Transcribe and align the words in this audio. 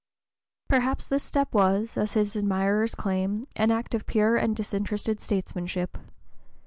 Perhaps 0.67 1.05
this 1.05 1.21
step 1.21 1.53
was, 1.53 1.95
as 1.95 2.13
his 2.13 2.35
admirers 2.35 2.95
claim, 2.95 3.45
an 3.55 3.69
act 3.69 3.93
of 3.93 4.07
pure 4.07 4.35
and 4.35 4.55
disinterested 4.55 5.21
statesmanship. 5.21 5.95